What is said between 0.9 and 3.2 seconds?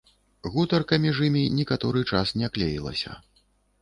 між імі некаторы час не клеілася.